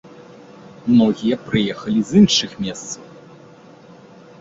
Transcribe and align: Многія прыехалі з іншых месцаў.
Многія 0.91 1.35
прыехалі 1.51 1.99
з 2.07 2.11
іншых 2.25 2.51
месцаў. 2.65 3.01